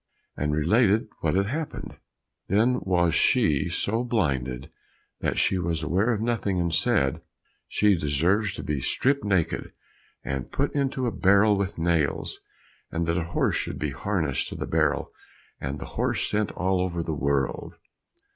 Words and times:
and 0.35 0.55
related 0.55 1.07
what 1.19 1.35
had 1.35 1.45
happened. 1.45 1.95
Then 2.47 2.79
was 2.81 3.13
she 3.13 3.69
so 3.69 4.03
blinded 4.03 4.71
that 5.19 5.37
she 5.37 5.59
was 5.59 5.83
aware 5.83 6.11
of 6.11 6.21
nothing 6.21 6.59
and 6.59 6.73
said, 6.73 7.21
"She 7.67 7.93
deserves 7.93 8.55
to 8.55 8.63
be 8.63 8.79
stripped 8.79 9.23
naked, 9.23 9.73
and 10.23 10.51
put 10.51 10.73
into 10.73 11.05
a 11.05 11.11
barrel 11.11 11.55
with 11.55 11.77
nails, 11.77 12.39
and 12.91 13.05
that 13.05 13.15
a 13.19 13.25
horse 13.35 13.55
should 13.57 13.77
be 13.77 13.91
harnessed 13.91 14.49
to 14.49 14.55
the 14.55 14.65
barrel, 14.65 15.11
and 15.59 15.77
the 15.77 15.85
horse 15.93 16.27
sent 16.27 16.49
all 16.53 16.81
over 16.81 17.03
the 17.03 17.13
world." 17.13 17.75